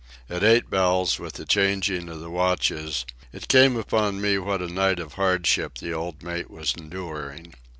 At 0.31 0.43
eight 0.43 0.67
bells, 0.67 1.19
with 1.19 1.33
the 1.33 1.45
changing 1.45 2.09
of 2.09 2.21
the 2.21 2.31
watches, 2.31 3.05
it 3.31 3.47
came 3.47 3.75
upon 3.77 4.19
me 4.19 4.39
what 4.39 4.59
a 4.59 4.67
night 4.67 4.97
of 4.97 5.13
hardship 5.13 5.77
the 5.77 5.93
old 5.93 6.23
mate 6.23 6.49
was 6.49 6.73
enduring. 6.75 7.53